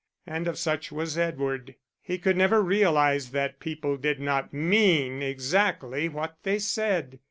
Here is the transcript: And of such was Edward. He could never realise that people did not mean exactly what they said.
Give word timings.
And 0.25 0.47
of 0.47 0.57
such 0.57 0.91
was 0.91 1.15
Edward. 1.15 1.75
He 2.01 2.17
could 2.17 2.35
never 2.35 2.63
realise 2.63 3.29
that 3.29 3.59
people 3.59 3.97
did 3.97 4.19
not 4.19 4.51
mean 4.51 5.21
exactly 5.21 6.09
what 6.09 6.37
they 6.41 6.57
said. 6.57 7.19